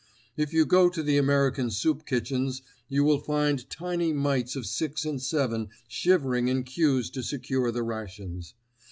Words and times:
If 0.35 0.51
you 0.51 0.65
go 0.65 0.89
to 0.89 1.03
the 1.03 1.19
American 1.19 1.69
soup 1.69 2.07
kitchens 2.07 2.63
you 2.89 3.03
will 3.03 3.19
find 3.19 3.69
tiny 3.69 4.13
mites 4.13 4.55
of 4.55 4.65
six 4.65 5.05
and 5.05 5.21
seven 5.21 5.69
shivering 5.87 6.47
in 6.47 6.63
queues 6.63 7.11
to 7.11 7.21
secure 7.21 7.69
the 7.69 7.83
rations. 7.83 8.55